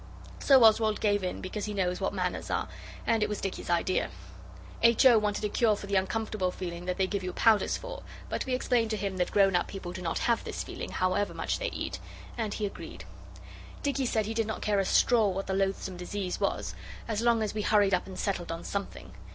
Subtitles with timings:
[0.39, 2.67] So Oswald gave in because he knows what manners are,
[3.05, 4.09] and it was Dicky's idea.
[4.81, 5.05] H.
[5.05, 5.19] O.
[5.19, 8.55] wanted a cure for the uncomfortable feeling that they give you powders for, but we
[8.55, 11.69] explained to him that grown up people do not have this feeling, however much they
[11.69, 11.99] eat,
[12.35, 13.05] and he agreed.
[13.83, 16.73] Dicky said he did not care a straw what the loathsome disease was,
[17.07, 19.13] as long as we hurried up and settled on something.